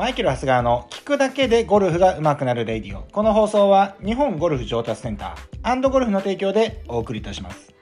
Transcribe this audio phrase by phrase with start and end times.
[0.00, 3.02] マイケル・ハスガーの聞くだけでゴルフが上手くなるレディオ。
[3.12, 7.74] この放送は日本ゴルフ上達センターゴルフの提供でお送りいたします。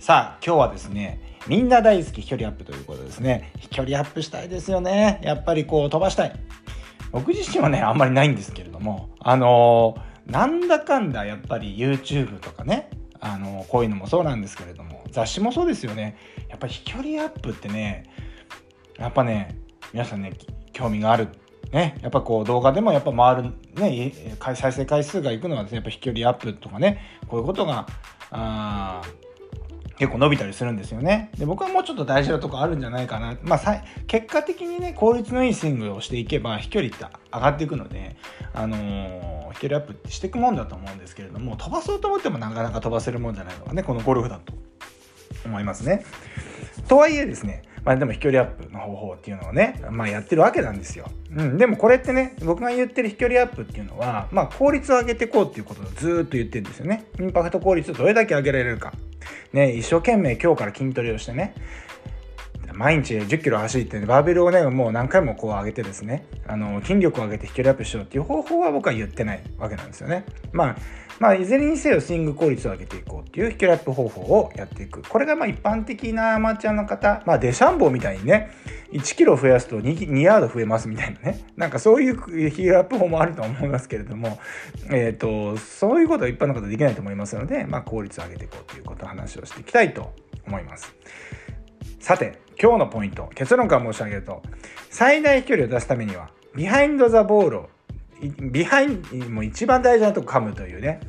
[0.00, 3.52] さあ、今日はですね、みんな大好き飛距離アップということですね。
[3.58, 5.20] 飛距離アップしたいですよね。
[5.22, 6.32] やっぱりこう飛ばしたい。
[7.12, 12.88] 僕自身はね、あんまりないんですけれども、あのー、なんだかんだやっぱり YouTube とかね、
[13.20, 16.16] あのー、こういうのもそうなんですけれども、雑誌もそうですよね。
[16.48, 18.04] やっぱり飛距離アップってね、
[18.98, 19.58] やっぱね、
[19.92, 20.32] 皆さんね、
[20.78, 21.28] 興味がある。
[21.72, 27.86] ね、やっぱこう動画でもやっぱ回る、ね、再生回数がいくのはです、ね、やっぱ飛距離アップとかね、こういうことが、
[28.30, 29.02] あ
[29.98, 31.30] 結構伸びたりするんですよね。
[31.36, 33.36] で、僕はもうちょっと大事なとこあるんじゃないかな。
[33.42, 37.04] まあ、結果的にね、効率のいいスイングをしていけば、飛距離って
[37.34, 38.16] 上がっていくので、
[38.54, 44.52] あのー、飛距離アップってしていくもんだと思うんですけれども、飛ばそうと思ってもなかなか飛ばせるもんじゃないのがね、このゴルフだと
[45.44, 46.04] 思いますね。
[46.86, 51.06] とはいえですね、まあでも飛距離アップの方法っていうのをね、まあやってるわけなんですよ。
[51.34, 51.58] うん。
[51.58, 57.06] でもこれってね、僕が言ってる飛距離アップっていうのは、まあ効率を上げていこうっていうことをずっと言ってるんですよね。
[57.18, 58.92] インパクト効率をどれだけ上げられるか。
[59.52, 61.54] ね、一生懸命今日から筋トレをしてね、
[62.78, 70.24] 毎日10キロ走って、ね、バーベルをね、もう何回もこう上げてですね、あの、筋力を上げて飛距離アップしようっていう方法は僕は言ってないわけなんですよね。
[70.52, 70.76] まあ、
[71.18, 75.02] まあ、いずれにせよスイング効率を上げていこうっていう飛距離アップ方法をやっていく。
[75.02, 78.52] これがまあ一般的なアマチュアの方、まあデシャンボーみたいにね、
[78.92, 81.44] 1キロ増やすと 2, 2ヤード増えますみたいなね。
[81.56, 84.38] なんかそういう飛距離アップ法もあると思いますけれども、
[84.90, 90.12] えっ、ー、と、そういうことは一般の方できないと思いますので、まあ効率を上げていこうということを話をしていきたいと
[90.46, 90.94] 思います。
[92.00, 94.42] さて、今日のポイント、結論から申し上げると、
[94.90, 97.68] 最大飛距離を出すためには、 behind the ball を
[98.50, 101.00] behind、もう一番大事なとこ噛むというね。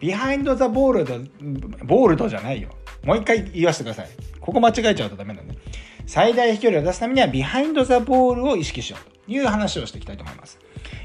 [0.00, 2.70] behind the bold、bold じゃないよ。
[3.04, 4.08] もう一回言わせてください。
[4.40, 5.56] ここ間違えちゃうとダメなんで。
[6.06, 10.58] 最大飛距離を出すためには behind the ball を意識しようという話をしていきたいと思います。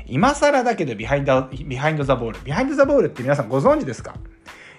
[0.08, 4.16] 今更だけど behind、behind the ball。behind the ball って皆さんご存知ですか？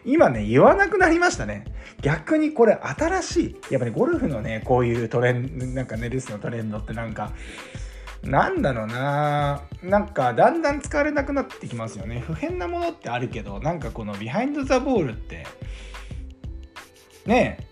[0.04, 1.64] 今ね、言わなくなりましたね。
[2.00, 3.56] 逆にこれ新しい。
[3.70, 7.32] やっぱり、ね、ゴルフのね、こういうトレンド、なんかね、レッスンのトレンドってなんか、
[8.26, 15.46] なんだろうななんかだんだん使われなくなってきますよね不変なものってあるけどなんかこのビハインド・ザ・ボールって
[17.26, 17.68] ね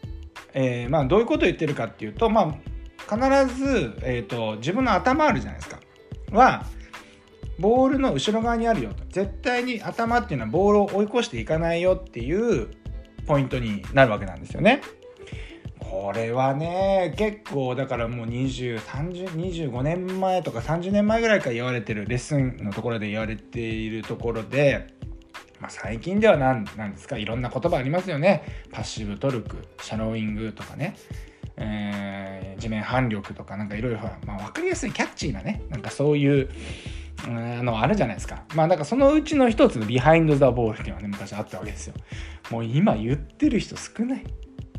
[0.54, 2.72] ええー、まあどういうことを言ってるかっていうとまあ
[3.08, 5.80] 必ず、えーと、自分の頭あるじゃないですか
[6.30, 6.64] は
[7.58, 9.04] ボールの後ろ側にあるよと。
[9.08, 12.68] 絶対に頭っていうのはボールを追い越していかないよっていう
[13.26, 14.82] ポイントになるわけなんですよね。
[15.78, 24.86] これはね結構だからもう203025年前とか30年前ぐらいから言われてるレッスンのところで言われているところで、
[25.60, 28.42] まあ、最近では何なんですかいろんな言葉ありますよね。
[28.70, 30.96] パッシブトルクシャローイングとかね、
[31.56, 34.08] えー、地面反力とかなんかいろいろ分
[34.52, 36.48] かりやすいキャッチーなねなんかそういう
[37.28, 38.44] のあるじゃないですか。
[38.54, 41.94] まあ、だからそのうちの一つのビハインド・ザ・ボールっていうのはね、昔あったわけですよ。
[42.50, 44.24] もう今言ってる人少ない。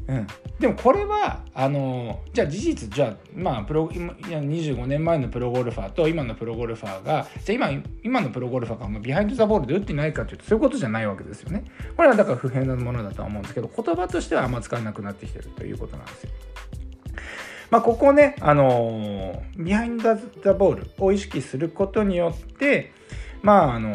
[0.05, 0.27] うん、
[0.59, 11.63] でもこれはあのじゃあ事実じゃあまあプロ25年前のプロゴルファーと今のプロゴルファーがじゃあ今今のプロゴルファーが behind the ball で打ってないかというとそういうことじゃないわけですよね。
[11.95, 16.29] これはだから不変なものだとは思うんですけど言葉としてはあんま使わなくなってきてるということなんですよ。
[17.73, 22.91] まあ、ここね、あの behind the ball を意識することによって
[23.41, 23.91] まああの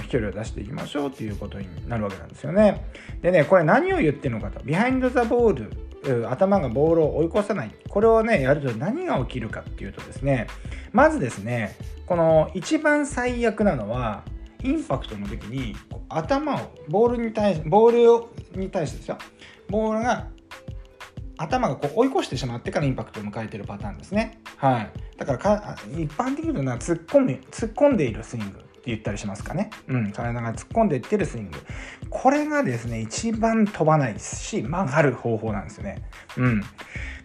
[0.00, 2.86] 飛距離を出していきましょうということになるわけなんですよね。
[3.22, 4.60] でねこれ何を言ってるのかと。
[4.62, 5.68] ビハインド・ザ・ボー
[6.04, 7.72] ル頭がボールを追い越さない。
[7.88, 10.46] これをねやると何が起きるかっていうとですね
[10.92, 11.74] まずですね
[12.06, 14.22] この一番最悪なのは
[14.62, 15.74] インパクトの時に
[16.08, 19.18] 頭をボールに対しボールに対してですよ。
[19.68, 20.28] ボールが
[21.38, 24.40] 頭がこう追い越してしまってからインパクトを迎えてるパターンですね。
[24.56, 24.90] はい。
[25.16, 29.70] だからか一般的に言うと突っ込み突っ込んでいるスイングって言ったりしますかね。
[29.88, 31.58] うん、体が突っ込んでいってるスイング。
[32.08, 36.02] これがですね、一番飛ばないし、曲がる方法なんですよね。
[36.36, 36.60] うん。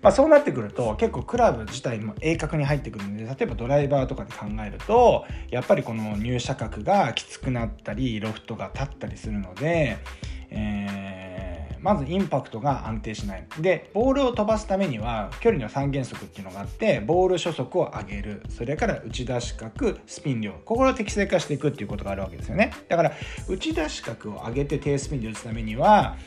[0.01, 9.99] まあ、そうなってくると結構クラブ自体も鋭角に入ってくるので例えばドライバーとかで考えるとやっぱりこの入射角がきつくなったりロフトが立ったりするので、
[10.49, 11.00] えー
[11.81, 13.45] まずインパクトが安定しない。
[13.59, 18.43] でボールを飛ばすためには距離の3原則っていうのがあってボール初速を上げる。
[18.49, 20.53] それから打ち出し角スピン量。
[20.65, 22.71] ここを適正化していくっていうことがあるわけですよね。
[22.87, 23.11] だから
[23.47, 26.17] 打ち出し角を上げて低スピンで打つためには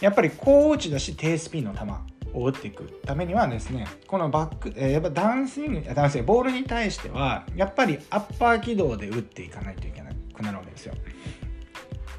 [0.00, 1.80] やっぱり高打ち出し低スピンの球
[2.34, 2.84] を打っていく。
[3.06, 10.94] ためにはですねこのバック、えー、やっぱダンスイングダンスイングボールに対してはやっぱりアッパー軌道で打っていかないといけなくなるわけですよ。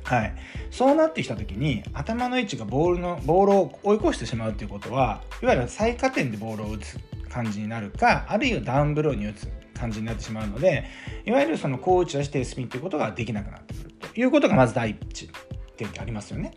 [0.10, 0.34] はい、
[0.72, 6.98] そうなってきた時に頭の位置がボールのボールを追い越してしまうということはいわゆる最下点でボールを打つ
[7.30, 10.86] 感じになるかあるいはダウンブローに打つ感じになってしまうので
[11.28, 15.30] いわゆるその高打ち出してスピンということができなくなってくるということがまず第一
[15.78, 16.54] 点ってありますよね。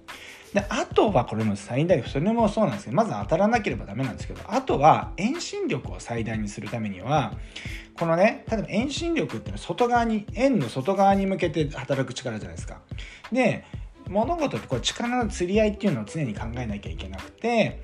[0.53, 7.35] であとはこれも最大それもそうなんですけどまず当たらなければダメなんですけどあとは遠心力を最大にするためには
[7.99, 12.81] このね例えば遠心力っていうのは外側に円の外側に向けて働く力じゃないですか。
[13.31, 13.65] で
[14.09, 17.81] 物事ってこれ力の釣り合いっていうのを常に考えなきゃいけなくて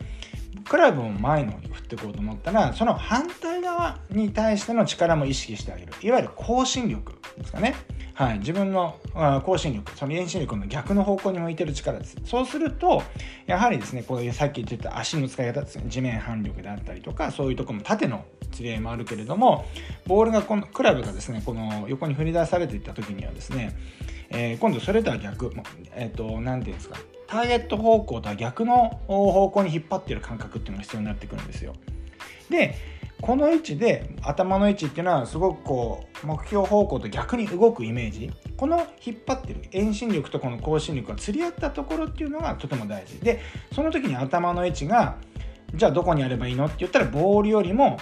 [0.69, 7.75] クラブを前の方に振っていこうと思ったらその反対側に対しての力も意識してあげるいわゆる更新力ですかね。
[8.19, 8.99] はい、自分の
[9.45, 12.17] 更新力その遠心力の逆の方向に向いてる力です。
[12.25, 13.05] そうすると
[13.47, 19.67] やはりですねこういうさっき言ってた足の使い方ですね地面反力であったりとかそういうとこも縦の釣り合いもあるけれども
[20.09, 23.79] ボールがこのクラブがですねこの横に振り出されていった時にはですね、
[24.31, 25.53] えー、今度それとは逆
[25.95, 26.99] えっ、ー、と何て言うんですか
[27.29, 31.77] ターゲット方向とは逆の方向に引っ張ってる感覚っていうのが必要になってくるんですよ。
[32.51, 38.33] でこの位置で頭の位置っていうのはすごくこう目標方向と逆に動くイメージ。
[38.57, 43.21] この引っ張ってる遠心力とこの後進力が釣り合ったところっていうのがとても大事。
[43.21, 43.41] で
[43.73, 45.17] その時に頭の位置が
[45.75, 47.99] じゃあどこにあればいいのって言ったらボールよりも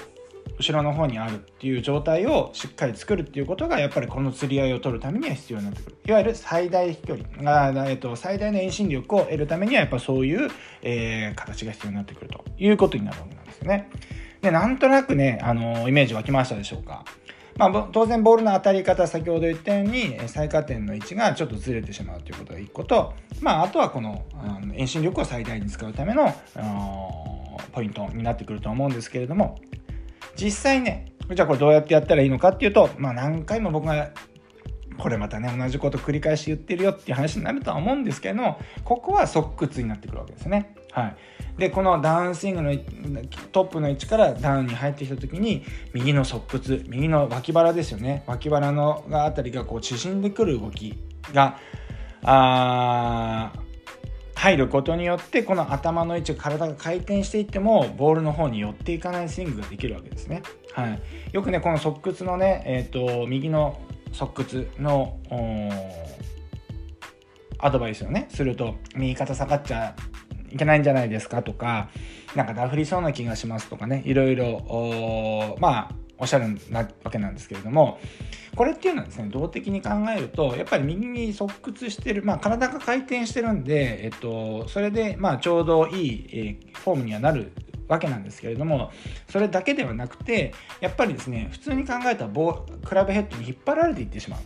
[0.59, 5.97] 後ろの方にあるっていう状態をしっかり作るっていうことがやっぱりこの釣り合いを取るためには必要になってくる。
[6.07, 10.49] いわゆる最大飛距離あ、えっと、最大の遠心力を得るためにはやっぱそういう、
[10.83, 13.65] えー、形が必要になってくるということになるわけなんですよ
[14.41, 17.05] で、なんとなくね、あの、イメージ湧きましたでしょうか。
[17.59, 24.27] まあ、当然ボールの当たり方先ほど言ったように最下点の位置がちょっとずれてしまうということが1個と、まあ、あとはこの、
[24.63, 26.35] うん、遠心力を最大に使うための
[27.73, 29.59] ポイントになってくると思うんですけれども
[30.37, 34.11] 実際ねじゃあこれどうやってやったらいいのかっていうと、まあ、何回も僕が
[34.99, 40.75] これまたね同じこと繰り返し言ってるよっていう話になるとは思うんですけどここは側屈になってくるわけですね。
[40.93, 41.17] はい、
[41.59, 42.75] でこのダウンスイングの
[43.53, 45.63] トップの位置からダウンに入ってきた時に
[45.93, 50.95] 右の側屈右の脇腹ですよね脇腹のあたりがこう縮んでくる動き
[51.35, 51.59] が
[52.23, 53.53] あ
[54.35, 60.43] 入ることによってこの頭の位置体が回転していってもボールの方に寄っていかないスイングができるわけですね。
[60.73, 61.01] はい、
[61.33, 63.81] よくねこの側屈のね、えーと右の
[64.17, 65.19] 側屈の
[67.59, 69.95] アドバイスをねすると右肩下がっちゃ
[70.51, 71.91] いけないんじゃないですかとか
[72.35, 77.99] なんかダフりそうな気がしますとかねいろいろまあおっしゃるなわけなんですけれども
[78.55, 87.53] これっていうのはですね動的に考えるとやっぱり右に側屈してる、まあ、体が回転してるんで、えっと、それでまあちょうどいい、え、フォームにはなる
[87.89, 88.91] わけなんですけれども
[89.29, 94.41] それだけではなくてやっぱりですね普通に考えた棒クラブヘッドに引っ張られていってしまう。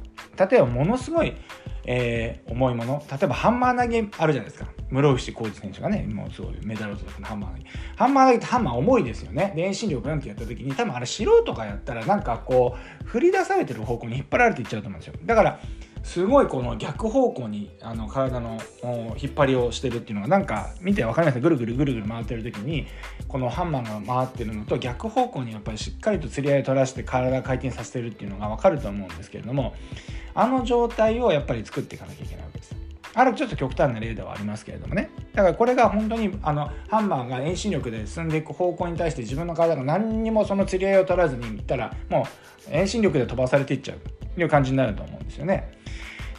[0.51, 1.35] 例えばものすごい、
[1.85, 4.71] えー、重いもの例えばハンマー投げあるじゃないですか。
[4.91, 7.65] 室伏浩二選手がねもうすごいメダルを取ったハンマー投げ。
[7.97, 9.53] ハンマー投げってハンマー重いですよね。
[9.57, 15.15] 遠心力なんてやった時に多分あれ素人がやったらなんかこう振り出されてる方向に引っ張られていっちゃうと思うんですよ。
[15.25, 15.61] だから
[16.02, 18.58] すごいこの逆方向にあの体の
[19.17, 21.41] 引っ張りをしてるっていうのがなんか見て分かります？
[21.41, 22.87] ぐるぐるぐるぐる回ってる時に
[23.29, 29.75] このハンマーが回ってるのと逆方向にやっぱりしっかりと釣り合いを取らせて体回転させてるっていうのが分かると思うんですけれども
[30.35, 32.75] あの状態をやっぱり作っていかなきゃいけないわけです。
[33.12, 35.11] あるちょっと極端な例ではありますけれどもね。
[35.35, 42.27] だからこれが本当にあのハンマーが遠心力で進んでいく方向に対して自分の体が何にもその釣り合いを取らずにいったらも
[42.69, 43.98] う遠心力で飛ばされていっちゃう。
[44.43, 45.73] いう感じになると思うんですよね。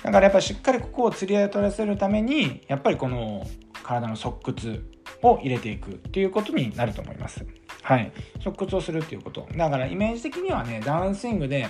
[0.04, 3.48] だからやっぱしっかりここを釣り合いを取らせるためにやっぱりこの
[3.84, 4.84] 体の側屈
[5.22, 7.46] を入れていくっていうことになると思います。
[7.84, 8.12] はい。
[8.44, 9.48] 側屈をするっていうこと。
[9.56, 11.68] だからイメージ的にはね、ダウンスイングで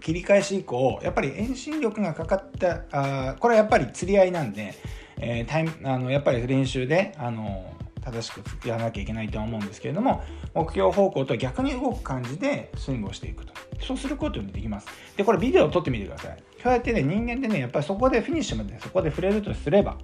[0.00, 4.74] 切り返し以降、やっぱり遠心力がかかった、あこれはやっぱり釣り合いなんで、
[5.18, 7.75] えー、タイムあのやっぱり練習で、あの
[8.06, 10.22] 正しくやらなきゃいけないとは思うんですけれども
[10.54, 14.86] 目標方向と逆に動く感じでスイングをしていくとそうすることにできます
[15.16, 19.98] でこれビデオを撮ってみてくださいそうやってね人間ってねやっぱりそこでフィニッシュまでそこで触れるとすれば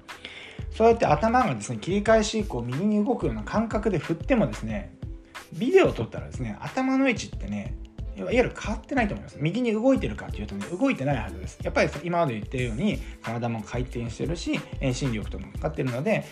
[0.76, 4.96] そうやって頭がですね切り返し以降右に動くような感覚で振ってもですね
[5.52, 7.76] ビデオを撮ったらですね頭の位置ってね
[8.16, 9.38] いわゆる変わってないと思います。
[9.40, 11.58] 右に動いてるかっていうとね、動いてないはずです。
[11.62, 16.24] やっぱり今まで言ったように、体も回転してるし、遠心力ともかかってるので、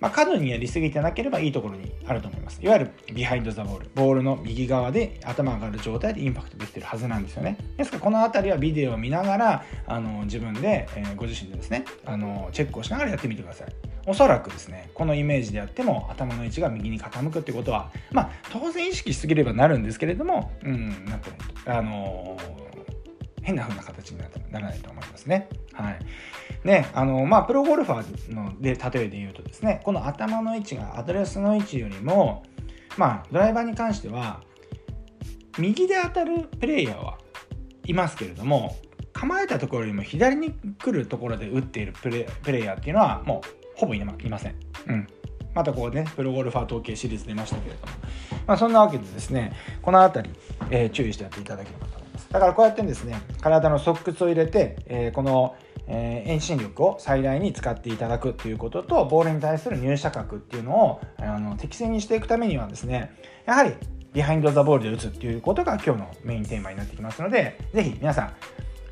[0.00, 2.62] まあ、過度にやりすぎてなければいいところにあると思います。
[2.62, 3.90] いわゆるビハインドザボール。
[3.94, 7.58] ボールの右側で頭が上がる状態でインパクトできてるはずなんですよね。
[7.76, 13.68] ですからこの辺りはビデオを見ながらあの自分で、えー、ご自身でですねあのチェックをしながらやってみてください。
[14.06, 21.30] おそらくですねこのイメージであっても頭の位置が右に傾くってことはまあ当然意識しすぎればなるんですけれどもうんなんて
[21.66, 22.67] あのー
[23.48, 25.48] 変な風な形にならないと思いますね。
[25.72, 25.98] はい。
[26.64, 32.42] ね、あの、まあ、プロゴルファーので、例えで言うとですね、この頭の位置がアドレスの位置よりも、
[32.98, 34.42] まあ、ドライバーに関しては、
[35.56, 37.16] 右で当たるプレイヤーは
[37.86, 38.76] いますけれども
[39.12, 44.54] 構えたところよりも左に来るところで打っているプレプレイヤーっていうのはもうほぼいません。
[44.86, 45.08] うん
[45.54, 47.92] またこうね、プロゴルファー統計シリーズ出ましたけれども、
[48.46, 49.52] まあ、そんなわけでですね、
[49.82, 50.34] この辺り、
[50.70, 51.97] えー、注意してやっていただければと。
[52.30, 55.56] だからこうやってですね、体の側屈を入れて、えー、この、
[55.86, 63.12] えー、遠心力を最大に使っていただくということと、ボールに対する入射角っていうのをあの適正にしていくためにはですね、
[63.46, 63.72] やはり
[64.12, 68.32] behind the ball で打つっていうことが今日のメインテーマになってきますので、ぜひ皆さん、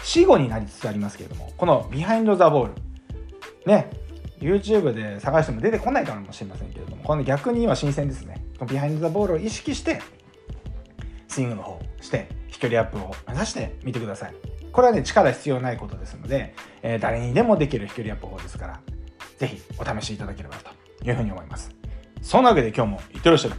[0.03, 2.73] 死語になりつつありますけれども、この behind the ball、
[3.67, 3.91] ね、
[4.41, 8.45] YouTube で探しても出てこないかもしれませんけれども、この逆に今新鮮ですね。
[8.69, 10.01] behind the ball を意識して、
[11.29, 14.35] スイングの方をして、飛距離アップを目指してみてください。
[14.73, 18.81] これはね、力必要ないことですので、えー、誰にでもできる飛距離アップ法ですから、
[19.39, 20.71] 是非お試しいただければと
[21.05, 21.71] いうふうに思います。
[22.23, 23.53] そんなわけで今日もいってらっしゃい。